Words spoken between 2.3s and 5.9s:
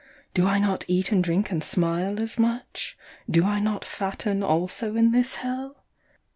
much? Do I not fatten also in this hell